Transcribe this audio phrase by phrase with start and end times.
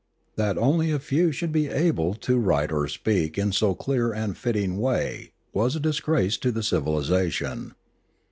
[0.35, 4.35] That only a few should be able to write or speak in so clear and
[4.35, 7.75] fitting a way was a dis grace to the civilisation.